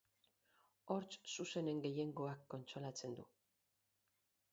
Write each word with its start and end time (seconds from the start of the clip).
Hortz 0.93 1.17
zuzenen 1.33 1.81
gehiengoak 1.83 2.41
kontsolatzen 2.53 3.13
du. 3.21 3.27